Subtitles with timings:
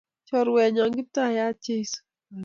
[0.27, 1.99] Choruennyo Kiptaiyat Jesu